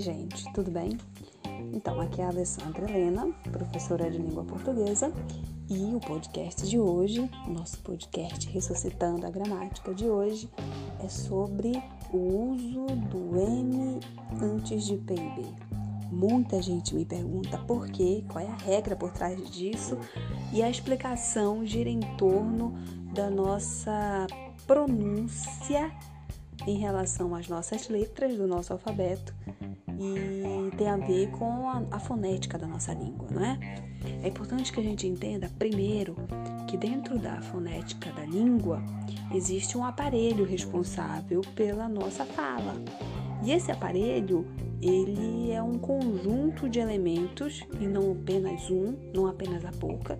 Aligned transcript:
gente, 0.00 0.50
tudo 0.52 0.70
bem? 0.70 0.96
Então, 1.72 2.00
aqui 2.00 2.20
é 2.20 2.24
a 2.24 2.28
Alessandra 2.28 2.88
Helena, 2.88 3.32
professora 3.50 4.10
de 4.10 4.18
língua 4.18 4.44
portuguesa, 4.44 5.12
e 5.68 5.94
o 5.94 6.00
podcast 6.00 6.66
de 6.68 6.78
hoje, 6.78 7.28
nosso 7.46 7.78
podcast 7.80 8.48
Ressuscitando 8.48 9.26
a 9.26 9.30
Gramática 9.30 9.92
de 9.92 10.06
hoje, 10.06 10.48
é 11.04 11.08
sobre 11.08 11.82
o 12.12 12.52
uso 12.52 12.86
do 12.86 13.36
M 13.38 14.00
antes 14.40 14.84
de 14.84 14.96
PIB. 14.96 15.46
Muita 16.10 16.62
gente 16.62 16.94
me 16.94 17.04
pergunta 17.04 17.58
por 17.58 17.88
quê, 17.88 18.24
qual 18.28 18.44
é 18.44 18.48
a 18.48 18.56
regra 18.56 18.96
por 18.96 19.12
trás 19.12 19.50
disso, 19.50 19.98
e 20.52 20.62
a 20.62 20.70
explicação 20.70 21.66
gira 21.66 21.90
em 21.90 22.00
torno 22.16 22.72
da 23.12 23.28
nossa 23.28 24.26
pronúncia 24.66 25.90
em 26.66 26.78
relação 26.78 27.34
às 27.34 27.48
nossas 27.48 27.88
letras 27.88 28.36
do 28.36 28.46
nosso 28.46 28.72
alfabeto 28.72 29.34
e 29.98 30.76
tem 30.76 30.88
a 30.88 30.96
ver 30.96 31.28
com 31.32 31.68
a, 31.68 31.82
a, 31.90 31.98
fonética 31.98 32.56
da 32.56 32.66
nossa 32.66 32.92
língua, 32.92 33.26
não 33.30 33.44
é? 33.44 33.58
É 34.22 34.28
importante 34.28 34.72
que 34.72 34.78
a 34.78 34.82
gente 34.82 35.06
entenda, 35.06 35.50
primeiro, 35.58 36.14
que 36.68 36.76
dentro 36.76 37.18
da 37.18 37.40
fonética 37.42 38.12
da 38.12 38.24
língua 38.24 38.80
existe 39.34 39.76
um 39.76 39.84
aparelho 39.84 40.44
responsável 40.44 41.40
pela 41.56 41.88
nossa 41.88 42.24
fala. 42.24 42.74
E 43.42 43.50
esse 43.50 43.72
aparelho, 43.72 44.46
ele 44.80 45.50
é 45.50 45.60
um 45.60 45.78
conjunto 45.78 46.68
de 46.68 46.78
elementos, 46.78 47.64
e 47.80 47.86
não 47.86 48.12
apenas 48.12 48.70
um, 48.70 48.96
não 49.12 49.26
apenas 49.26 49.64
a 49.64 49.72
boca, 49.72 50.18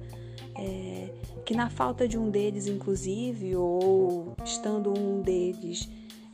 é, 0.56 1.08
que 1.44 1.54
na 1.54 1.70
falta 1.70 2.08
de 2.08 2.18
um 2.18 2.30
deles, 2.30 2.66
inclusive, 2.66 3.54
ou 3.54 4.34
estando 4.44 4.92
um 4.92 5.22
deles 5.22 5.88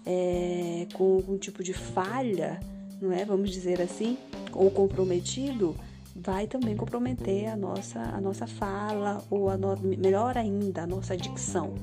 é, 0.07 0.87
com 0.95 1.16
algum 1.16 1.37
tipo 1.37 1.63
de 1.63 1.74
falha, 1.74 2.59
não 3.05 3.13
é? 3.13 3.24
Vamos 3.24 3.51
dizer 3.51 3.80
assim, 3.80 4.16
ou 4.52 4.71
comprometido, 4.71 5.77
vai 6.16 6.47
também 6.47 6.74
comprometer 6.74 7.49
a 7.49 7.57
nossa, 7.57 8.01
a 8.01 8.21
nossa 8.21 8.46
fala 8.46 9.23
ou 9.30 9.51
a 9.51 9.57
no, 9.57 9.77
melhor 9.77 10.38
ainda 10.38 10.83
a 10.83 10.87
nossa 10.87 11.16
dicção, 11.16 11.74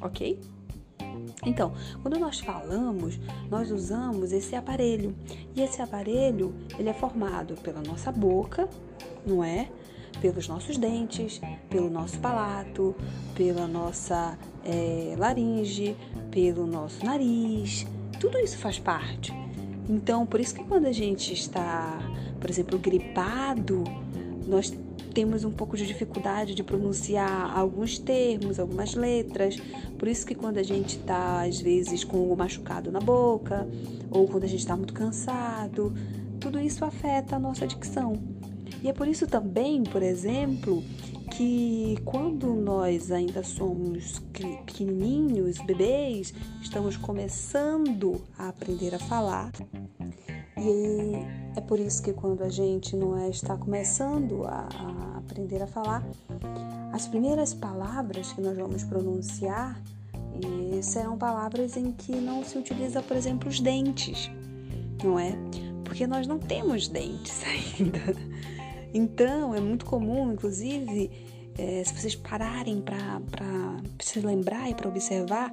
ok? 0.00 0.40
Então, 1.44 1.74
quando 2.02 2.18
nós 2.18 2.40
falamos, 2.40 3.20
nós 3.50 3.70
usamos 3.70 4.32
esse 4.32 4.56
aparelho 4.56 5.14
e 5.54 5.60
esse 5.60 5.82
aparelho 5.82 6.54
ele 6.78 6.88
é 6.88 6.94
formado 6.94 7.54
pela 7.56 7.82
nossa 7.82 8.10
boca, 8.10 8.68
não 9.26 9.44
é? 9.44 9.68
Pelos 10.20 10.48
nossos 10.48 10.78
dentes, 10.78 11.40
pelo 11.68 11.90
nosso 11.90 12.18
palato, 12.18 12.96
pela 13.34 13.66
nossa 13.66 14.38
é, 14.64 15.14
laringe, 15.18 15.94
pelo 16.30 16.66
nosso 16.66 17.04
nariz, 17.04 17.86
tudo 18.18 18.38
isso 18.38 18.56
faz 18.56 18.78
parte. 18.78 19.45
Então, 19.88 20.26
por 20.26 20.40
isso 20.40 20.54
que 20.54 20.64
quando 20.64 20.86
a 20.86 20.92
gente 20.92 21.32
está, 21.32 21.98
por 22.40 22.50
exemplo, 22.50 22.78
gripado, 22.78 23.84
nós 24.46 24.72
temos 25.16 25.44
um 25.44 25.50
pouco 25.50 25.76
de 25.76 25.86
dificuldade 25.86 26.54
de 26.54 26.62
pronunciar 26.62 27.56
alguns 27.56 27.98
termos, 27.98 28.60
algumas 28.60 28.94
letras. 28.94 29.56
Por 29.98 30.08
isso 30.08 30.26
que 30.26 30.34
quando 30.34 30.58
a 30.58 30.62
gente 30.62 30.98
está, 30.98 31.42
às 31.42 31.60
vezes, 31.60 32.04
com 32.04 32.30
o 32.30 32.36
machucado 32.36 32.92
na 32.92 33.00
boca, 33.00 33.66
ou 34.10 34.28
quando 34.28 34.44
a 34.44 34.46
gente 34.46 34.60
está 34.60 34.76
muito 34.76 34.92
cansado, 34.92 35.94
tudo 36.38 36.60
isso 36.60 36.84
afeta 36.84 37.36
a 37.36 37.38
nossa 37.38 37.66
dicção. 37.66 38.14
E 38.82 38.88
é 38.88 38.92
por 38.92 39.08
isso 39.08 39.26
também, 39.26 39.82
por 39.84 40.02
exemplo, 40.02 40.84
que 41.30 41.96
quando 42.04 42.54
nós 42.54 43.10
ainda 43.10 43.42
somos 43.42 44.18
pequenininhos, 44.32 45.58
bebês, 45.58 46.32
estamos 46.62 46.96
começando 46.96 48.22
a 48.38 48.48
aprender 48.48 48.94
a 48.94 48.98
falar. 48.98 49.52
E 50.58 51.58
é 51.58 51.60
por 51.60 51.78
isso 51.78 52.02
que 52.02 52.12
quando 52.12 52.42
a 52.42 52.48
gente 52.48 52.96
não 52.96 53.18
é, 53.18 53.28
está 53.28 53.56
começando 53.56 54.44
a, 54.44 54.68
a 54.72 55.18
aprender 55.18 55.62
a 55.62 55.66
falar, 55.66 56.02
as 56.92 57.06
primeiras 57.06 57.52
palavras 57.52 58.32
que 58.32 58.40
nós 58.40 58.56
vamos 58.56 58.82
pronunciar 58.84 59.80
serão 60.82 61.16
palavras 61.16 61.76
em 61.76 61.92
que 61.92 62.12
não 62.12 62.44
se 62.44 62.58
utiliza, 62.58 63.02
por 63.02 63.16
exemplo, 63.16 63.48
os 63.48 63.60
dentes, 63.60 64.30
não 65.02 65.18
é? 65.18 65.32
Porque 65.84 66.06
nós 66.06 66.26
não 66.26 66.38
temos 66.38 66.88
dentes 66.88 67.42
ainda. 67.44 68.00
Então, 68.96 69.54
é 69.54 69.60
muito 69.60 69.84
comum, 69.84 70.32
inclusive, 70.32 71.10
é, 71.58 71.84
se 71.84 71.92
vocês 71.92 72.14
pararem 72.14 72.80
para 72.80 73.20
se 74.00 74.18
lembrar 74.20 74.70
e 74.70 74.74
para 74.74 74.88
observar, 74.88 75.52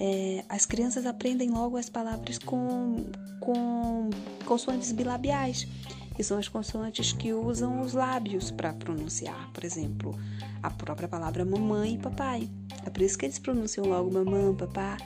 é, 0.00 0.44
as 0.48 0.66
crianças 0.66 1.06
aprendem 1.06 1.48
logo 1.48 1.76
as 1.76 1.88
palavras 1.88 2.38
com, 2.38 3.06
com 3.38 4.10
consoantes 4.44 4.90
bilabiais, 4.90 5.68
que 6.16 6.24
são 6.24 6.38
as 6.38 6.48
consoantes 6.48 7.12
que 7.12 7.32
usam 7.32 7.82
os 7.82 7.92
lábios 7.92 8.50
para 8.50 8.72
pronunciar. 8.72 9.48
Por 9.52 9.64
exemplo, 9.64 10.18
a 10.60 10.68
própria 10.68 11.06
palavra 11.06 11.44
mamãe 11.44 11.94
e 11.94 11.98
papai. 11.98 12.50
É 12.84 12.90
por 12.90 13.00
isso 13.00 13.16
que 13.16 13.26
eles 13.26 13.38
pronunciam 13.38 13.86
logo 13.86 14.10
mamãe, 14.10 14.52
papá, 14.56 14.96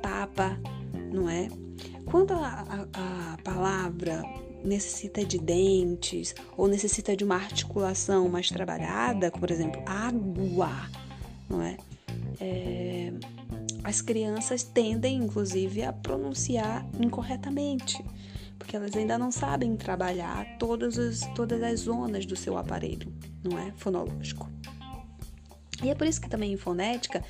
papa, 0.00 0.56
não 1.12 1.28
é? 1.28 1.48
Quando 2.04 2.32
a, 2.34 2.86
a, 2.94 3.32
a 3.32 3.38
palavra 3.42 4.22
necessita 4.64 5.24
de 5.24 5.38
dentes 5.38 6.34
ou 6.56 6.68
necessita 6.68 7.16
de 7.16 7.24
uma 7.24 7.36
articulação 7.36 8.28
mais 8.28 8.48
trabalhada, 8.48 9.30
como 9.30 9.40
por 9.40 9.50
exemplo 9.50 9.82
água, 9.86 10.88
não 11.48 11.62
é? 11.62 11.76
é 12.40 13.12
as 13.84 14.02
crianças 14.02 14.62
tendem, 14.62 15.16
inclusive, 15.16 15.82
a 15.82 15.92
pronunciar 15.92 16.86
incorretamente, 17.00 18.04
porque 18.58 18.76
elas 18.76 18.94
ainda 18.94 19.16
não 19.16 19.30
sabem 19.30 19.76
trabalhar 19.76 20.58
todas 20.58 20.98
as, 20.98 21.20
todas 21.34 21.62
as 21.62 21.80
zonas 21.80 22.26
do 22.26 22.36
seu 22.36 22.58
aparelho, 22.58 23.10
não 23.42 23.58
é? 23.58 23.72
Fonológico. 23.76 24.46
E 25.82 25.88
é 25.88 25.94
por 25.94 26.06
isso 26.06 26.20
que 26.20 26.28
também 26.28 26.52
em 26.52 26.56
fonética 26.56 27.24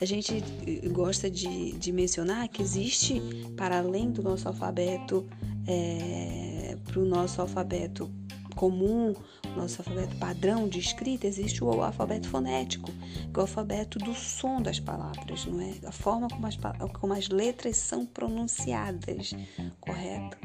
a 0.00 0.04
gente 0.04 0.42
eh, 0.66 0.88
gosta 0.88 1.30
de, 1.30 1.72
de 1.72 1.92
mencionar 1.92 2.48
que 2.48 2.62
existe, 2.62 3.20
para 3.56 3.78
além 3.78 4.10
do 4.10 4.22
nosso 4.22 4.48
alfabeto, 4.48 5.28
é, 5.66 6.49
para 6.84 7.00
o 7.00 7.04
nosso 7.04 7.40
alfabeto 7.40 8.10
comum, 8.54 9.14
nosso 9.56 9.80
alfabeto 9.80 10.16
padrão 10.16 10.68
de 10.68 10.78
escrita, 10.78 11.26
existe 11.26 11.64
o 11.64 11.82
alfabeto 11.82 12.28
fonético, 12.28 12.90
que 12.92 13.36
é 13.36 13.38
o 13.38 13.40
alfabeto 13.40 13.98
do 13.98 14.14
som 14.14 14.60
das 14.60 14.78
palavras, 14.78 15.46
não 15.46 15.60
é? 15.60 15.72
A 15.86 15.92
forma 15.92 16.28
como 16.28 16.46
as, 16.46 16.58
como 16.98 17.12
as 17.12 17.28
letras 17.28 17.76
são 17.76 18.04
pronunciadas, 18.04 19.32
correto? 19.80 20.36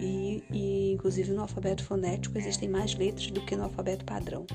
E, 0.00 0.44
e, 0.50 0.92
inclusive 0.92 1.32
no 1.32 1.42
alfabeto 1.42 1.82
fonético 1.82 2.38
existem 2.38 2.68
mais 2.68 2.94
letras 2.94 3.30
do 3.30 3.44
que 3.44 3.56
no 3.56 3.64
alfabeto 3.64 4.04
padrão. 4.04 4.46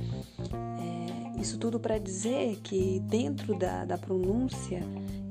Isso 1.38 1.58
tudo 1.58 1.80
para 1.80 1.98
dizer 1.98 2.60
que 2.62 3.00
dentro 3.00 3.58
da, 3.58 3.84
da 3.84 3.98
pronúncia 3.98 4.80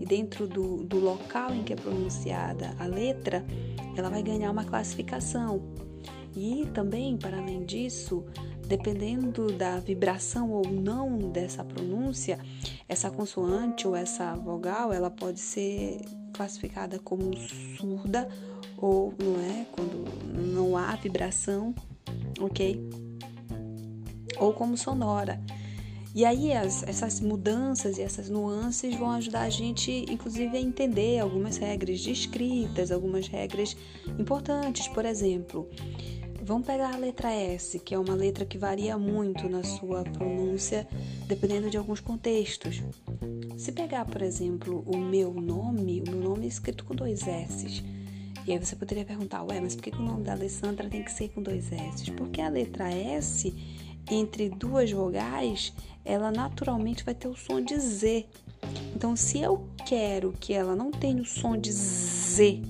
e 0.01 0.05
dentro 0.05 0.49
do, 0.49 0.83
do 0.83 0.99
local 0.99 1.55
em 1.55 1.63
que 1.63 1.73
é 1.73 1.77
pronunciada 1.77 2.75
a 2.79 2.87
letra, 2.87 3.45
ela 3.97 4.11
vai 4.11 4.23
ganhar 4.23 4.51
uma 4.51 4.65
classificação. 4.65 5.63
E 6.35 6.67
também, 6.73 7.17
para 7.17 7.39
além 7.39 7.65
disso, 7.65 8.25
dependendo 8.67 9.53
da 9.53 9.81
vibração 9.81 10.51
ou 10.53 10.65
não 10.71 11.19
dessa 11.31 11.65
pronúncia, 11.65 12.39
essa 12.89 13.11
consoante 13.11 13.87
ou 13.87 13.97
essa 13.97 14.35
vogal, 14.35 14.93
ela 14.93 15.11
pode 15.11 15.41
ser 15.41 16.01
classificada 16.33 16.99
como 16.99 17.37
surda 17.37 18.29
ou 18.77 19.13
não 19.19 19.41
é, 19.41 19.67
quando 19.73 20.05
não 20.25 20.77
há 20.77 20.95
vibração, 20.97 21.75
ok? 22.41 22.81
Ou 24.39 24.53
como 24.53 24.77
sonora. 24.77 25.41
E 26.13 26.25
aí 26.25 26.53
as, 26.53 26.83
essas 26.83 27.21
mudanças 27.21 27.97
e 27.99 28.03
essas 28.03 28.29
nuances 28.29 28.97
vão 28.97 29.11
ajudar 29.13 29.43
a 29.43 29.51
gente, 29.51 30.05
inclusive, 30.11 30.57
a 30.57 30.61
entender 30.61 31.21
algumas 31.21 31.57
regras 31.57 32.01
de 32.01 32.11
escritas, 32.11 32.91
algumas 32.91 33.29
regras 33.29 33.77
importantes. 34.19 34.89
Por 34.89 35.05
exemplo, 35.05 35.69
vamos 36.43 36.67
pegar 36.67 36.95
a 36.95 36.97
letra 36.97 37.33
S, 37.33 37.79
que 37.79 37.95
é 37.95 37.99
uma 37.99 38.15
letra 38.15 38.45
que 38.45 38.59
varia 38.59 38.99
muito 38.99 39.49
na 39.49 39.63
sua 39.63 40.03
pronúncia, 40.05 40.87
dependendo 41.27 41.71
de 41.71 41.77
alguns 41.77 42.01
contextos. 42.01 42.83
Se 43.57 43.73
pegar, 43.73 44.05
por 44.05 44.23
exemplo, 44.23 44.83
o 44.87 44.97
meu 44.97 45.33
nome, 45.35 46.03
o 46.07 46.11
meu 46.11 46.21
nome 46.21 46.45
é 46.45 46.49
escrito 46.49 46.85
com 46.85 46.95
dois 46.95 47.27
S. 47.27 47.85
E 48.47 48.53
aí 48.53 48.59
você 48.59 48.75
poderia 48.75 49.05
perguntar, 49.05 49.43
ué, 49.45 49.61
mas 49.61 49.77
por 49.77 49.83
que 49.83 49.91
o 49.91 50.03
nome 50.03 50.25
da 50.25 50.33
Alessandra 50.33 50.89
tem 50.89 51.05
que 51.05 51.13
ser 51.13 51.29
com 51.29 51.43
dois 51.43 51.71
S? 51.71 52.11
Porque 52.13 52.41
a 52.41 52.49
letra 52.49 52.91
S 52.91 53.55
entre 54.11 54.49
duas 54.49 54.91
vogais, 54.91 55.73
ela 56.05 56.31
naturalmente 56.31 57.05
vai 57.05 57.15
ter 57.15 57.29
o 57.29 57.37
som 57.37 57.61
de 57.61 57.79
Z. 57.79 58.27
Então, 58.95 59.15
se 59.15 59.41
eu 59.41 59.69
quero 59.87 60.35
que 60.41 60.53
ela 60.53 60.75
não 60.75 60.91
tenha 60.91 61.23
o 61.23 61.25
som 61.25 61.57
de 61.57 61.71
Z, 61.73 62.63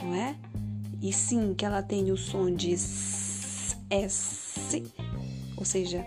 não 0.00 0.14
é? 0.14 0.36
E 1.00 1.12
sim 1.12 1.54
que 1.54 1.64
ela 1.64 1.82
tenha 1.82 2.12
o 2.12 2.16
som 2.16 2.52
de 2.52 2.72
S, 2.72 3.76
ou 5.56 5.64
seja, 5.64 6.04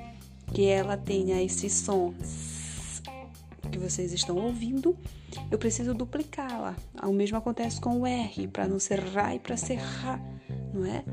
que 0.53 0.65
ela 0.65 0.97
tenha 0.97 1.41
esse 1.41 1.69
som 1.69 2.13
que 3.71 3.79
vocês 3.79 4.11
estão 4.11 4.35
ouvindo, 4.35 4.97
eu 5.49 5.57
preciso 5.57 5.93
duplicá-la. 5.93 6.75
O 7.03 7.13
mesmo 7.13 7.37
acontece 7.37 7.79
com 7.79 8.01
o 8.01 8.05
R, 8.05 8.47
para 8.49 8.67
não 8.67 8.79
ser 8.79 8.99
Ra 8.99 9.33
e 9.33 9.39
para 9.39 9.55
ser 9.55 9.77
Ra, 9.77 10.19
não 10.73 10.85
é? 10.85 11.05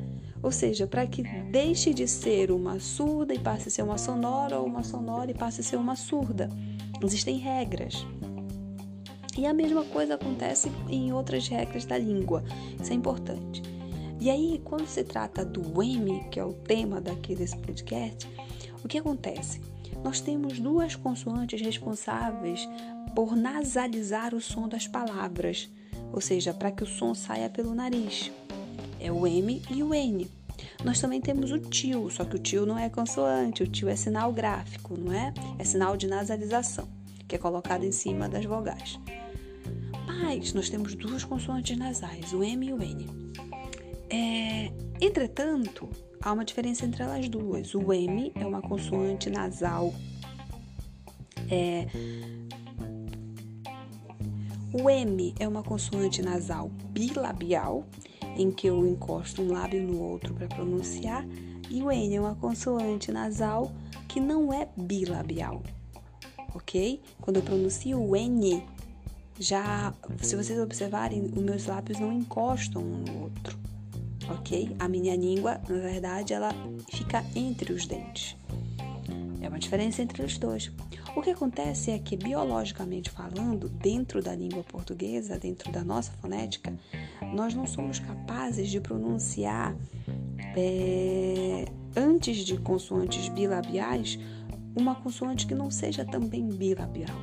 Ou 0.42 0.50
seja, 0.50 0.86
para 0.86 1.06
que 1.06 1.22
deixe 1.50 1.94
de 1.94 2.08
ser 2.08 2.50
uma 2.50 2.80
surda 2.80 3.32
e 3.32 3.38
passe 3.38 3.68
a 3.68 3.70
ser 3.70 3.82
uma 3.82 3.98
sonora, 3.98 4.58
ou 4.58 4.66
uma 4.66 4.82
sonora 4.82 5.30
e 5.30 5.34
passe 5.34 5.60
a 5.60 5.64
ser 5.64 5.76
uma 5.76 5.94
surda. 5.94 6.48
Existem 7.02 7.38
regras. 7.38 8.04
E 9.38 9.46
a 9.46 9.54
mesma 9.54 9.84
coisa 9.84 10.14
acontece 10.14 10.68
em 10.88 11.12
outras 11.12 11.46
regras 11.46 11.84
da 11.84 11.96
língua. 11.96 12.42
Isso 12.82 12.92
é 12.92 12.96
importante. 12.96 13.62
E 14.20 14.28
aí, 14.28 14.60
quando 14.64 14.88
se 14.88 15.04
trata 15.04 15.44
do 15.44 15.80
M, 15.80 16.28
que 16.28 16.40
é 16.40 16.44
o 16.44 16.52
tema 16.52 17.00
daqui 17.00 17.36
desse 17.36 17.56
podcast, 17.56 18.28
o 18.82 18.88
que 18.88 18.98
acontece? 18.98 19.60
Nós 20.02 20.20
temos 20.20 20.58
duas 20.58 20.96
consoantes 20.96 21.60
responsáveis 21.60 22.68
por 23.14 23.36
nasalizar 23.36 24.34
o 24.34 24.40
som 24.40 24.68
das 24.68 24.88
palavras, 24.88 25.70
ou 26.12 26.20
seja, 26.20 26.52
para 26.52 26.72
que 26.72 26.82
o 26.82 26.86
som 26.86 27.14
saia 27.14 27.48
pelo 27.48 27.72
nariz. 27.76 28.32
É 28.98 29.12
o 29.12 29.24
M 29.24 29.62
e 29.70 29.84
o 29.84 29.94
N. 29.94 30.28
Nós 30.84 31.00
também 31.00 31.20
temos 31.20 31.52
o 31.52 31.60
tio, 31.60 32.10
só 32.10 32.24
que 32.24 32.34
o 32.34 32.40
tio 32.40 32.66
não 32.66 32.76
é 32.76 32.88
consoante, 32.88 33.62
o 33.62 33.68
tio 33.68 33.88
é 33.88 33.94
sinal 33.94 34.32
gráfico, 34.32 34.98
não 34.98 35.12
é? 35.12 35.32
É 35.60 35.62
sinal 35.62 35.96
de 35.96 36.08
nasalização, 36.08 36.88
que 37.28 37.36
é 37.36 37.38
colocado 37.38 37.84
em 37.84 37.92
cima 37.92 38.28
das 38.28 38.44
vogais. 38.44 38.98
Nós 40.54 40.70
temos 40.70 40.94
duas 40.94 41.24
consoantes 41.24 41.76
nasais, 41.76 42.32
o 42.32 42.42
M 42.42 42.66
e 42.66 42.72
o 42.72 42.82
N. 42.82 43.06
É, 44.10 44.72
entretanto, 45.00 45.88
há 46.20 46.32
uma 46.32 46.44
diferença 46.44 46.84
entre 46.84 47.02
elas 47.02 47.28
duas. 47.28 47.74
O 47.74 47.92
M 47.92 48.32
é 48.34 48.46
uma 48.46 48.62
consoante 48.62 49.30
nasal. 49.30 49.92
É, 51.50 51.86
o 54.72 54.88
M 54.88 55.34
é 55.38 55.46
uma 55.46 55.62
consoante 55.62 56.22
nasal 56.22 56.70
bilabial, 56.90 57.86
em 58.36 58.50
que 58.50 58.66
eu 58.66 58.86
encosto 58.86 59.42
um 59.42 59.52
lábio 59.52 59.82
no 59.82 60.00
outro 60.00 60.34
para 60.34 60.48
pronunciar, 60.48 61.26
e 61.70 61.82
o 61.82 61.90
N 61.90 62.14
é 62.14 62.20
uma 62.20 62.34
consoante 62.34 63.12
nasal 63.12 63.72
que 64.08 64.18
não 64.20 64.52
é 64.52 64.68
bilabial, 64.76 65.62
ok? 66.54 67.00
Quando 67.20 67.36
eu 67.36 67.42
pronuncio 67.42 68.00
o 68.00 68.16
N, 68.16 68.64
já, 69.38 69.94
se 70.20 70.34
vocês 70.34 70.58
observarem, 70.58 71.22
os 71.24 71.42
meus 71.42 71.66
lábios 71.66 71.98
não 71.98 72.12
encostam 72.12 72.82
um 72.82 72.98
no 72.98 73.22
outro, 73.22 73.58
ok? 74.28 74.74
A 74.78 74.88
minha 74.88 75.14
língua, 75.16 75.60
na 75.68 75.78
verdade, 75.78 76.32
ela 76.32 76.50
fica 76.90 77.24
entre 77.34 77.72
os 77.72 77.86
dentes. 77.86 78.36
É 79.40 79.48
uma 79.48 79.58
diferença 79.58 80.02
entre 80.02 80.22
os 80.22 80.36
dois. 80.36 80.70
O 81.14 81.22
que 81.22 81.30
acontece 81.30 81.90
é 81.90 81.98
que, 81.98 82.16
biologicamente 82.16 83.10
falando, 83.10 83.68
dentro 83.68 84.22
da 84.22 84.34
língua 84.34 84.62
portuguesa, 84.64 85.38
dentro 85.38 85.70
da 85.72 85.82
nossa 85.84 86.12
fonética, 86.20 86.72
nós 87.32 87.54
não 87.54 87.66
somos 87.66 87.98
capazes 87.98 88.68
de 88.68 88.80
pronunciar 88.80 89.74
é, 90.56 91.64
antes 91.96 92.38
de 92.38 92.56
consoantes 92.58 93.28
bilabiais 93.28 94.18
uma 94.76 94.94
consoante 94.96 95.46
que 95.46 95.54
não 95.54 95.70
seja 95.70 96.04
também 96.04 96.46
bilabial. 96.48 97.16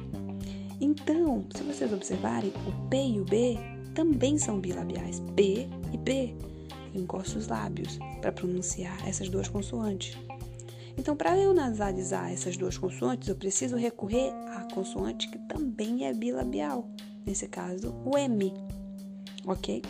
Então, 0.79 1.45
se 1.55 1.63
vocês 1.63 1.91
observarem, 1.91 2.51
o 2.67 2.89
P 2.89 2.97
e 2.97 3.19
o 3.19 3.25
B 3.25 3.57
também 3.93 4.37
são 4.37 4.59
bilabiais. 4.59 5.21
P 5.35 5.67
e 5.93 5.97
B. 5.97 6.35
Eu 6.93 7.01
encosto 7.01 7.37
os 7.37 7.47
lábios 7.47 7.97
para 8.21 8.31
pronunciar 8.31 9.07
essas 9.07 9.29
duas 9.29 9.47
consoantes. 9.47 10.17
Então, 10.97 11.15
para 11.15 11.37
eu 11.37 11.53
nasalizar 11.53 12.31
essas 12.31 12.55
duas 12.55 12.77
consoantes, 12.77 13.27
eu 13.27 13.35
preciso 13.35 13.75
recorrer 13.75 14.31
à 14.55 14.67
consoante 14.73 15.29
que 15.29 15.37
também 15.39 16.05
é 16.05 16.13
bilabial. 16.13 16.89
Nesse 17.25 17.47
caso, 17.47 17.93
o 18.05 18.17
M. 18.17 18.53
Ok? 19.45 19.81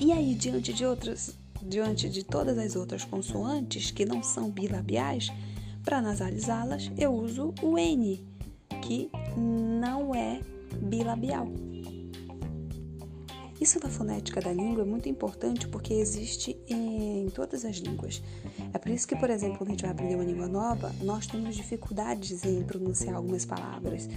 E 0.00 0.12
aí, 0.12 0.34
diante 0.34 0.72
de 0.72 0.84
outras, 0.84 1.36
diante 1.62 2.08
de 2.08 2.24
todas 2.24 2.58
as 2.58 2.74
outras 2.74 3.04
consoantes 3.04 3.90
que 3.90 4.04
não 4.04 4.22
são 4.22 4.50
bilabiais, 4.50 5.30
para 5.84 6.00
nasalizá-las, 6.00 6.90
eu 6.98 7.12
uso 7.12 7.54
o 7.62 7.78
N, 7.78 8.29
que 8.80 9.10
não 9.36 10.14
é 10.14 10.40
bilabial. 10.82 11.46
Isso 13.60 13.78
na 13.82 13.90
fonética 13.90 14.40
da 14.40 14.50
língua 14.50 14.82
é 14.82 14.86
muito 14.86 15.06
importante 15.06 15.68
porque 15.68 15.92
existe 15.92 16.56
em 16.66 17.28
todas 17.34 17.62
as 17.66 17.76
línguas. 17.76 18.22
É 18.72 18.78
por 18.78 18.90
isso 18.90 19.06
que, 19.06 19.14
por 19.14 19.28
exemplo, 19.28 19.58
quando 19.58 19.68
a 19.68 19.72
gente 19.72 19.82
vai 19.82 19.90
aprender 19.90 20.14
uma 20.14 20.24
língua 20.24 20.48
nova, 20.48 20.90
nós 21.02 21.26
temos 21.26 21.54
dificuldades 21.54 22.42
em 22.42 22.62
pronunciar 22.62 23.16
algumas 23.16 23.44
palavras. 23.44 24.08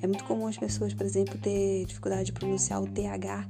É 0.00 0.06
muito 0.06 0.22
comum 0.24 0.46
as 0.46 0.56
pessoas, 0.56 0.94
por 0.94 1.04
exemplo, 1.04 1.36
ter 1.38 1.84
dificuldade 1.86 2.26
de 2.26 2.32
pronunciar 2.32 2.80
o 2.80 2.86
TH 2.86 3.48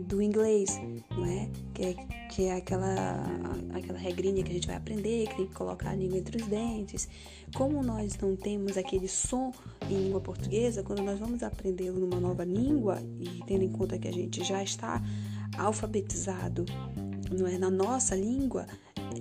do 0.00 0.20
inglês, 0.20 0.80
não 1.10 1.24
é? 1.24 1.48
Que 1.74 1.84
é, 1.84 1.94
que 2.30 2.44
é 2.44 2.56
aquela, 2.56 3.24
aquela 3.74 3.98
regrinha 3.98 4.42
que 4.42 4.50
a 4.50 4.54
gente 4.54 4.66
vai 4.66 4.76
aprender, 4.76 5.28
que 5.28 5.36
tem 5.36 5.46
que 5.46 5.54
colocar 5.54 5.90
a 5.90 5.94
língua 5.94 6.18
entre 6.18 6.40
os 6.40 6.46
dentes. 6.46 7.08
Como 7.54 7.82
nós 7.82 8.16
não 8.18 8.36
temos 8.36 8.76
aquele 8.76 9.08
som 9.08 9.52
em 9.88 10.04
língua 10.04 10.20
portuguesa, 10.20 10.82
quando 10.82 11.02
nós 11.02 11.18
vamos 11.18 11.42
aprendê-lo 11.42 11.98
numa 11.98 12.20
nova 12.20 12.44
língua, 12.44 13.02
e 13.18 13.42
tendo 13.46 13.64
em 13.64 13.70
conta 13.70 13.98
que 13.98 14.08
a 14.08 14.12
gente 14.12 14.44
já 14.44 14.62
está 14.62 15.02
alfabetizado 15.58 16.64
não 17.30 17.46
é, 17.46 17.58
na 17.58 17.70
nossa 17.70 18.14
língua, 18.14 18.66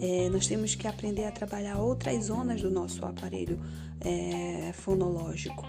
é, 0.01 0.29
nós 0.29 0.47
temos 0.47 0.75
que 0.75 0.87
aprender 0.87 1.25
a 1.25 1.31
trabalhar 1.31 1.77
outras 1.77 2.25
zonas 2.25 2.61
do 2.61 2.69
nosso 2.69 3.05
aparelho 3.05 3.59
é, 4.01 4.71
fonológico. 4.73 5.65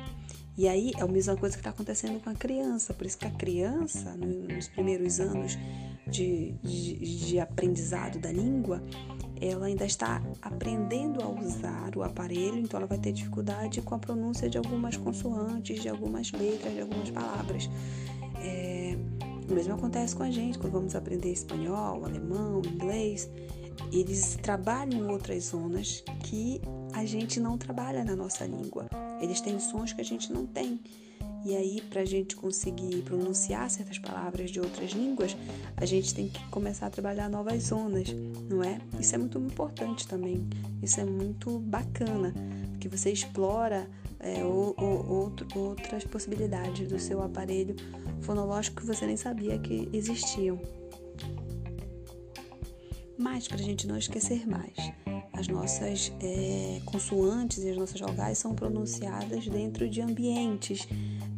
E 0.57 0.69
aí 0.69 0.93
é 0.97 1.03
a 1.03 1.07
mesma 1.07 1.37
coisa 1.37 1.57
que 1.57 1.61
está 1.61 1.71
acontecendo 1.71 2.21
com 2.21 2.31
a 2.31 2.35
criança. 2.35 2.93
Por 2.93 3.07
isso 3.07 3.17
que 3.17 3.27
a 3.27 3.31
criança, 3.31 4.15
nos 4.17 4.69
primeiros 4.69 5.21
anos 5.21 5.57
de, 6.07 6.53
de, 6.63 7.19
de 7.27 7.41
aprendizado 7.41 8.19
da 8.19 8.33
língua, 8.33 8.83
ela 9.41 9.67
ainda 9.67 9.87
está 9.87 10.23
aprendendo 10.43 11.23
a 11.23 11.29
usar 11.29 11.97
o 11.97 12.03
aparelho, 12.03 12.59
então 12.59 12.79
ela 12.79 12.87
vai 12.87 12.99
ter 12.99 13.13
dificuldade 13.13 13.81
com 13.81 13.95
a 13.95 13.99
pronúncia 13.99 14.51
de 14.51 14.59
algumas 14.59 14.97
consoantes, 14.97 15.81
de 15.81 15.89
algumas 15.89 16.31
letras, 16.33 16.75
de 16.75 16.81
algumas 16.81 17.11
palavras. 17.11 17.71
É, 18.43 18.97
o 19.49 19.55
mesmo 19.55 19.75
acontece 19.75 20.15
com 20.15 20.23
a 20.23 20.31
gente 20.31 20.59
quando 20.59 20.75
vamos 20.75 20.95
aprender 20.95 21.33
espanhol, 21.33 22.05
alemão, 22.05 22.61
inglês. 22.65 23.31
Eles 23.91 24.37
trabalham 24.43 25.05
em 25.05 25.11
outras 25.11 25.45
zonas 25.45 26.05
que 26.23 26.61
a 26.93 27.05
gente 27.05 27.41
não 27.41 27.57
trabalha 27.57 28.05
na 28.05 28.15
nossa 28.15 28.45
língua. 28.45 28.89
Eles 29.21 29.41
têm 29.41 29.59
sons 29.59 29.93
que 29.93 30.01
a 30.01 30.05
gente 30.05 30.33
não 30.33 30.47
tem. 30.47 30.81
E 31.45 31.57
aí, 31.57 31.81
para 31.89 32.03
a 32.03 32.05
gente 32.05 32.37
conseguir 32.37 33.03
pronunciar 33.03 33.71
certas 33.71 33.99
palavras 33.99 34.51
de 34.51 34.61
outras 34.61 34.91
línguas, 34.91 35.35
a 35.77 35.87
gente 35.87 36.15
tem 36.15 36.29
que 36.29 36.45
começar 36.49 36.87
a 36.87 36.91
trabalhar 36.91 37.31
novas 37.31 37.65
zonas, 37.65 38.09
não 38.49 38.63
é? 38.63 38.79
Isso 38.99 39.15
é 39.15 39.19
muito 39.19 39.39
importante 39.39 40.07
também. 40.07 40.47
Isso 40.83 41.01
é 41.01 41.05
muito 41.05 41.59
bacana, 41.59 42.35
que 42.79 42.89
você 42.89 43.11
explora 43.11 43.89
é, 44.19 44.45
ou, 44.45 44.75
ou, 44.77 45.09
outro, 45.09 45.47
outras 45.59 46.05
possibilidades 46.05 46.87
do 46.87 46.99
seu 46.99 47.23
aparelho 47.23 47.75
fonológico 48.21 48.83
que 48.83 48.87
você 48.87 49.07
nem 49.07 49.17
sabia 49.17 49.59
que 49.59 49.89
existiam. 49.95 50.61
Mas, 53.17 53.49
para 53.49 53.59
a 53.59 53.63
gente 53.63 53.87
não 53.87 53.97
esquecer 53.97 54.47
mais, 54.47 54.75
as 55.41 55.49
nossas 55.49 56.13
é, 56.21 56.81
consoantes 56.85 57.65
e 57.65 57.71
as 57.71 57.77
nossas 57.77 57.99
vogais 57.99 58.37
são 58.37 58.55
pronunciadas 58.55 59.49
dentro 59.49 59.89
de 59.89 60.03
ambientes 60.03 60.87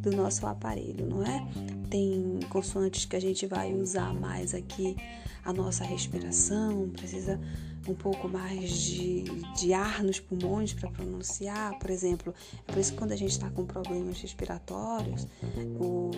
do 0.01 0.11
nosso 0.11 0.45
aparelho, 0.45 1.07
não 1.07 1.23
é? 1.23 1.47
Tem 1.89 2.39
consoantes 2.49 3.05
que 3.05 3.15
a 3.15 3.21
gente 3.21 3.47
vai 3.47 3.73
usar 3.73 4.13
mais 4.13 4.53
aqui 4.53 4.97
a 5.45 5.53
nossa 5.53 5.85
respiração, 5.85 6.89
precisa 6.89 7.39
um 7.87 7.93
pouco 7.93 8.27
mais 8.27 8.71
de, 8.71 9.23
de 9.57 9.73
ar 9.73 10.03
nos 10.03 10.19
pulmões 10.19 10.73
para 10.73 10.89
pronunciar, 10.89 11.77
por 11.79 11.89
exemplo. 11.89 12.33
É 12.67 12.71
por 12.71 12.79
isso 12.79 12.91
que 12.91 12.97
quando 12.97 13.11
a 13.13 13.15
gente 13.15 13.31
está 13.31 13.49
com 13.49 13.65
problemas 13.65 14.19
respiratórios, 14.21 15.27
o, 15.79 16.11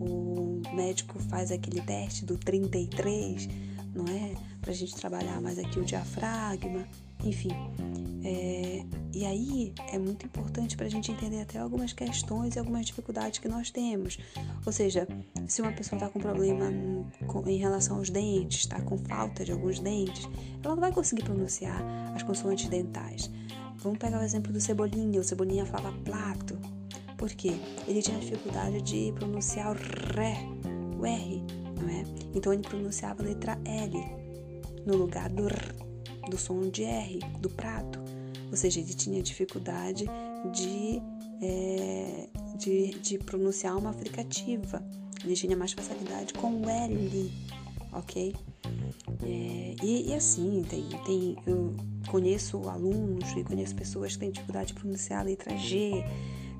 o 0.00 0.62
médico 0.74 1.18
faz 1.18 1.50
aquele 1.50 1.80
teste 1.82 2.24
do 2.24 2.36
33, 2.36 3.48
não 3.94 4.04
é? 4.06 4.34
Para 4.60 4.72
a 4.72 4.74
gente 4.74 4.94
trabalhar 4.94 5.40
mais 5.40 5.58
aqui 5.58 5.78
o 5.78 5.84
diafragma 5.84 6.86
enfim, 7.24 7.50
é, 8.22 8.84
e 9.12 9.24
aí 9.24 9.72
é 9.92 9.98
muito 9.98 10.26
importante 10.26 10.76
para 10.76 10.86
a 10.86 10.88
gente 10.88 11.10
entender 11.10 11.40
até 11.40 11.58
algumas 11.58 11.92
questões 11.92 12.54
e 12.54 12.58
algumas 12.58 12.86
dificuldades 12.86 13.38
que 13.38 13.48
nós 13.48 13.70
temos. 13.70 14.18
Ou 14.64 14.72
seja, 14.72 15.06
se 15.46 15.62
uma 15.62 15.72
pessoa 15.72 15.96
está 15.96 16.08
com 16.08 16.20
problema 16.20 16.70
em 17.46 17.56
relação 17.56 17.96
aos 17.96 18.10
dentes, 18.10 18.60
está 18.60 18.80
com 18.80 18.98
falta 18.98 19.44
de 19.44 19.52
alguns 19.52 19.78
dentes, 19.78 20.28
ela 20.62 20.74
não 20.74 20.80
vai 20.80 20.92
conseguir 20.92 21.24
pronunciar 21.24 21.82
as 22.14 22.22
consoantes 22.22 22.68
dentais. 22.68 23.30
Vamos 23.78 23.98
pegar 23.98 24.20
o 24.20 24.22
exemplo 24.22 24.52
do 24.52 24.60
Cebolinha. 24.60 25.20
O 25.20 25.24
Cebolinha 25.24 25.64
falava 25.64 25.96
plato. 26.04 26.58
Por 27.16 27.30
quê? 27.30 27.54
Ele 27.86 28.02
tinha 28.02 28.18
dificuldade 28.18 28.80
de 28.82 29.12
pronunciar 29.12 29.74
o 29.74 29.78
ré, 30.14 30.36
o 30.98 31.06
R, 31.06 31.42
não 31.80 31.88
é? 31.88 32.04
Então 32.34 32.52
ele 32.52 32.62
pronunciava 32.62 33.22
a 33.22 33.26
letra 33.26 33.58
L 33.64 33.92
no 34.86 34.96
lugar 34.96 35.28
do 35.30 35.46
R 35.46 35.89
do 36.28 36.36
som 36.38 36.68
de 36.68 36.84
R, 36.84 37.20
do 37.40 37.48
prato. 37.50 37.98
Ou 38.50 38.56
seja, 38.56 38.80
ele 38.80 38.94
tinha 38.94 39.22
dificuldade 39.22 40.06
de, 40.52 41.02
é, 41.42 42.26
de, 42.56 42.98
de 42.98 43.18
pronunciar 43.18 43.76
uma 43.76 43.92
fricativa. 43.92 44.82
Ele 45.24 45.34
tinha 45.34 45.56
mais 45.56 45.72
facilidade 45.72 46.32
com 46.34 46.62
o 46.62 46.68
L, 46.68 47.32
ok? 47.92 48.34
É, 49.22 49.74
e, 49.82 50.10
e, 50.10 50.14
assim, 50.14 50.64
tem, 50.68 50.88
tem, 51.04 51.36
eu 51.46 51.74
conheço 52.08 52.68
alunos 52.68 53.30
e 53.36 53.44
conheço 53.44 53.74
pessoas 53.74 54.14
que 54.14 54.20
têm 54.20 54.30
dificuldade 54.30 54.68
de 54.68 54.80
pronunciar 54.80 55.20
a 55.20 55.24
letra 55.24 55.56
G, 55.56 56.04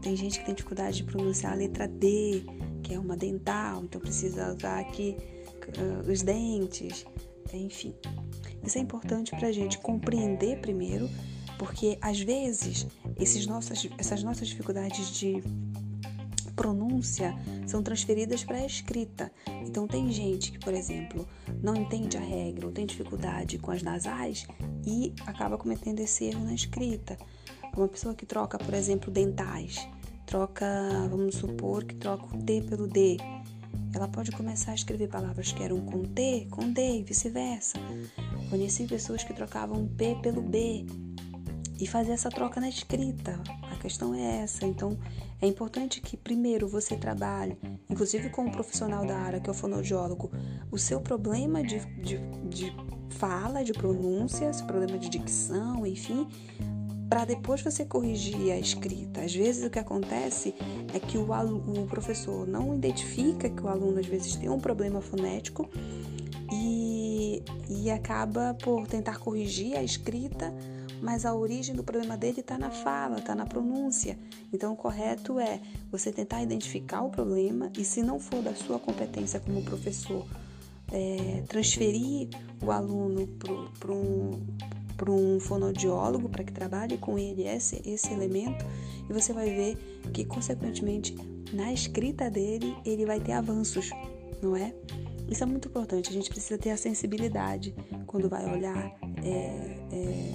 tem 0.03 0.17
gente 0.17 0.39
que 0.39 0.47
tem 0.47 0.55
dificuldade 0.55 0.99
de 0.99 1.05
pronunciar 1.05 1.53
a 1.53 1.57
letra 1.57 1.87
D, 1.87 2.43
que 2.83 2.95
é 2.95 2.99
uma 2.99 3.17
dental, 3.17 3.85
então 3.85 4.01
precisa 4.01 4.55
usar 4.55 4.81
aqui 4.81 5.17
uh, 5.79 6.11
os 6.11 6.23
dentes, 6.23 7.05
enfim. 7.53 7.95
Isso 8.63 8.79
é 8.79 8.81
importante 8.81 9.31
para 9.31 9.49
a 9.49 9.53
gente 9.53 9.79
compreender 9.79 10.61
primeiro, 10.61 11.09
porque 11.59 11.99
às 12.01 12.21
vezes 12.21 12.87
esses 13.19 13.47
nossas, 13.47 13.89
essas 13.99 14.23
nossas 14.23 14.49
dificuldades 14.49 15.11
de 15.11 15.43
pronúncia 16.61 17.35
são 17.67 17.83
transferidas 17.83 18.45
para 18.45 18.59
a 18.59 18.67
escrita. 18.67 19.33
Então 19.67 19.87
tem 19.87 20.13
gente 20.13 20.53
que, 20.53 20.59
por 20.59 20.75
exemplo, 20.75 21.27
não 21.63 21.75
entende 21.75 22.19
a 22.19 22.21
regra 22.21 22.67
ou 22.67 22.73
tem 22.73 22.85
dificuldade 22.85 23.59
com 23.59 23.71
as 23.71 23.83
nasais 23.83 24.47
e 24.87 25.15
acaba 25.27 25.57
cometendo 25.57 26.01
esse 26.01 26.25
erro 26.27 26.45
na 26.45 26.53
escrita. 26.53 27.17
Uma 27.75 27.89
pessoa 27.89 28.15
que 28.15 28.27
troca, 28.27 28.59
por 28.59 28.75
exemplo, 28.75 29.11
dentais, 29.11 29.89
troca, 30.27 30.67
vamos 31.09 31.37
supor 31.37 31.85
que 31.85 31.95
troca 31.95 32.37
o 32.37 32.43
T 32.43 32.63
pelo 32.63 32.87
D. 32.87 33.17
Ela 33.93 34.09
pode 34.09 34.31
começar 34.33 34.73
a 34.73 34.75
escrever 34.75 35.09
palavras 35.09 35.53
que 35.53 35.63
eram 35.63 35.81
com 35.81 36.05
T, 36.05 36.47
com 36.51 36.71
D 36.73 37.01
e 37.01 37.03
vice-versa. 37.03 37.79
Conheci 38.49 38.87
pessoas 38.87 39.25
que 39.25 39.35
trocavam 39.35 39.87
P 39.87 40.17
pelo 40.23 40.43
B 40.43 40.87
e 41.81 41.87
fazer 41.87 42.13
essa 42.13 42.29
troca 42.29 42.61
na 42.61 42.69
escrita. 42.69 43.41
A 43.71 43.77
questão 43.77 44.15
é 44.15 44.43
essa. 44.43 44.67
Então, 44.67 44.99
é 45.41 45.47
importante 45.47 46.01
que 46.01 46.17
primeiro 46.17 46.69
você 46.69 46.97
trabalhe, 46.97 47.57
inclusive 47.89 48.29
com 48.29 48.47
o 48.47 48.53
profissional 48.53 49.07
da 49.07 49.17
área, 49.17 49.41
que 49.41 49.49
é 49.49 49.53
o 49.53 49.55
fonoaudiólogo, 49.55 50.31
o 50.71 50.79
seu 50.79 51.01
problema 51.01 51.63
de, 51.63 51.81
de, 52.03 52.19
de 52.49 52.73
fala, 53.11 53.65
de 53.65 53.73
pronúncia, 53.73 54.53
seu 54.53 54.67
problema 54.67 54.99
de 54.99 55.09
dicção, 55.09 55.87
enfim, 55.87 56.29
para 57.11 57.25
depois 57.25 57.61
você 57.61 57.85
corrigir 57.85 58.53
a 58.53 58.59
escrita. 58.59 59.23
Às 59.23 59.35
vezes 59.35 59.67
o 59.67 59.69
que 59.69 59.81
acontece 59.81 60.55
é 60.95 61.01
que 61.01 61.19
o, 61.19 61.25
o 61.25 61.87
professor 61.89 62.47
não 62.47 62.73
identifica 62.77 63.51
que 63.51 63.61
o 63.61 63.69
aluno 63.69 63.99
às 63.99 64.07
vezes 64.07 64.37
tem 64.37 64.49
um 64.49 64.61
problema 64.61 65.01
fonético 65.01 65.69
e, 66.53 67.43
e 67.69 67.91
acaba 67.91 68.55
por 68.55 68.87
tentar 68.87 69.19
corrigir 69.19 69.77
a 69.77 69.83
escrita 69.83 70.55
mas 71.03 71.25
a 71.25 71.35
origem 71.35 71.75
do 71.75 71.83
problema 71.83 72.15
dele 72.15 72.41
está 72.41 72.59
na 72.59 72.71
fala, 72.71 73.21
está 73.21 73.35
na 73.35 73.47
pronúncia. 73.47 74.19
Então, 74.53 74.75
o 74.75 74.77
correto 74.77 75.41
é 75.41 75.59
você 75.91 76.13
tentar 76.13 76.43
identificar 76.43 77.01
o 77.01 77.09
problema 77.09 77.73
e, 77.79 77.87
se 77.87 78.03
não 78.03 78.21
for 78.21 78.43
da 78.43 78.55
sua 78.55 78.79
competência 78.79 79.41
como 79.41 79.63
professor, 79.63 80.27
é, 80.93 81.43
transferir 81.49 82.29
o 82.63 82.71
aluno 82.71 83.27
para 83.79 83.93
um, 83.93 84.41
um 85.09 85.41
fonoaudiólogo 85.41 86.29
para 86.29 86.45
que 86.45 86.53
trabalhe 86.53 86.99
com 86.99 87.19
ele 87.19 87.47
esse, 87.47 87.81
esse 87.85 88.13
elemento 88.13 88.65
e 89.09 89.13
você 89.13 89.33
vai 89.33 89.51
ver 89.51 89.77
que, 90.13 90.25
consequentemente, 90.25 91.17
na 91.53 91.73
escrita 91.73 92.31
dele, 92.31 92.77
ele 92.85 93.05
vai 93.07 93.19
ter 93.19 93.33
avanços, 93.33 93.91
não 94.43 94.55
é? 94.57 94.75
Isso 95.29 95.43
é 95.43 95.47
muito 95.47 95.69
importante, 95.69 96.11
a 96.11 96.13
gente 96.13 96.29
precisa 96.29 96.59
ter 96.59 96.71
a 96.71 96.77
sensibilidade 96.77 97.75
quando 98.07 98.29
vai 98.29 98.45
olhar 98.53 98.93
é, 99.23 99.79
é, 99.93 100.35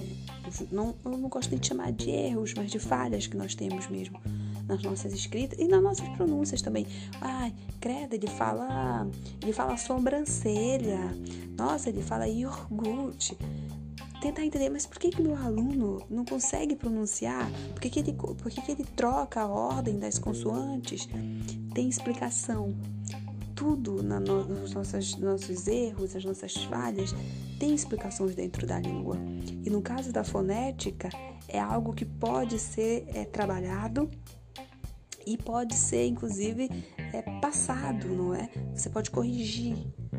não, 0.70 0.94
eu 1.04 1.10
não 1.10 1.28
gosto 1.28 1.54
de 1.54 1.66
chamar 1.66 1.92
de 1.92 2.10
erros, 2.10 2.54
mas 2.54 2.70
de 2.70 2.78
falhas 2.78 3.26
que 3.26 3.36
nós 3.36 3.54
temos 3.54 3.88
mesmo 3.88 4.20
nas 4.66 4.82
nossas 4.82 5.12
escritas 5.12 5.58
e 5.58 5.66
nas 5.66 5.82
nossas 5.82 6.08
pronúncias 6.10 6.62
também. 6.62 6.86
Ai, 7.20 7.52
credo, 7.80 8.14
ele 8.14 8.26
fala, 8.26 9.08
ele 9.42 9.52
fala 9.52 9.76
sobrancelha. 9.76 11.16
Nossa, 11.56 11.88
ele 11.88 12.02
fala 12.02 12.28
iogurte. 12.28 13.36
Tentar 14.20 14.44
entender, 14.44 14.70
mas 14.70 14.86
por 14.86 14.98
que, 14.98 15.10
que 15.10 15.22
meu 15.22 15.36
aluno 15.36 16.02
não 16.10 16.24
consegue 16.24 16.74
pronunciar? 16.74 17.50
Por 17.72 17.80
que, 17.80 17.90
que, 17.90 18.00
ele, 18.00 18.12
por 18.12 18.50
que, 18.50 18.60
que 18.62 18.72
ele 18.72 18.84
troca 18.96 19.42
a 19.42 19.46
ordem 19.46 19.98
das 19.98 20.18
consoantes? 20.18 21.08
Tem 21.74 21.88
explicação 21.88 22.74
tudo 23.54 24.02
na 24.02 24.20
no, 24.20 24.44
nos 24.44 24.74
nossos, 24.74 25.16
nossos 25.16 25.66
erros, 25.66 26.14
as 26.14 26.24
nossas 26.24 26.54
falhas, 26.64 27.14
tem 27.58 27.74
explicações 27.74 28.34
dentro 28.34 28.66
da 28.66 28.78
língua. 28.78 29.16
E 29.64 29.70
no 29.70 29.80
caso 29.80 30.12
da 30.12 30.24
fonética, 30.24 31.08
é 31.48 31.58
algo 31.58 31.92
que 31.92 32.04
pode 32.04 32.58
ser 32.58 33.06
é, 33.14 33.24
trabalhado 33.24 34.10
e 35.26 35.36
pode 35.36 35.74
ser, 35.74 36.06
inclusive, 36.06 36.70
é, 37.12 37.22
passado, 37.40 38.08
não 38.08 38.34
é? 38.34 38.48
Você 38.74 38.88
pode 38.88 39.10
corrigir, 39.10 39.76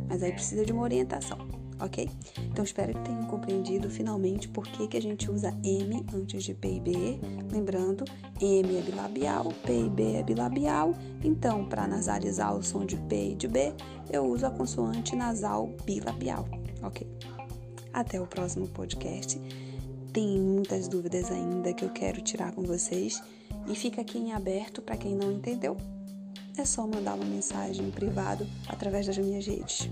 mas 0.09 0.21
aí 0.21 0.31
precisa 0.31 0.65
de 0.65 0.73
uma 0.73 0.83
orientação 0.83 1.37
ok? 1.79 2.09
Então 2.51 2.63
espero 2.63 2.93
que 2.93 3.01
tenham 3.01 3.25
compreendido 3.25 3.89
finalmente 3.89 4.47
por 4.47 4.65
que, 4.67 4.87
que 4.87 4.97
a 4.97 5.01
gente 5.01 5.29
usa 5.29 5.55
M 5.63 6.05
antes 6.13 6.43
de 6.43 6.53
P 6.53 6.75
e 6.75 6.79
B. 6.79 7.19
Lembrando, 7.51 8.03
M 8.41 8.77
é 8.77 8.81
bilabial, 8.81 9.45
P 9.63 9.85
e 9.85 9.89
B 9.89 10.13
é 10.13 10.23
bilabial. 10.23 10.93
Então, 11.23 11.65
para 11.65 11.87
nasalizar 11.87 12.55
o 12.55 12.63
som 12.63 12.85
de 12.85 12.97
P 12.97 13.31
e 13.31 13.35
de 13.35 13.47
B, 13.47 13.73
eu 14.11 14.25
uso 14.25 14.45
a 14.45 14.51
consoante 14.51 15.15
nasal 15.15 15.67
bilabial, 15.85 16.47
ok? 16.81 17.07
Até 17.93 18.19
o 18.19 18.27
próximo 18.27 18.67
podcast. 18.67 19.39
Tem 20.13 20.39
muitas 20.39 20.87
dúvidas 20.87 21.31
ainda 21.31 21.73
que 21.73 21.85
eu 21.85 21.89
quero 21.89 22.21
tirar 22.21 22.51
com 22.51 22.63
vocês 22.63 23.21
e 23.67 23.75
fica 23.75 24.01
aqui 24.01 24.17
em 24.17 24.33
aberto 24.33 24.81
para 24.81 24.97
quem 24.97 25.15
não 25.15 25.31
entendeu. 25.31 25.77
É 26.57 26.65
só 26.65 26.87
mandar 26.87 27.13
uma 27.13 27.25
mensagem 27.25 27.91
privada 27.91 28.47
através 28.67 29.05
das 29.05 29.17
minhas 29.17 29.45
redes. 29.45 29.89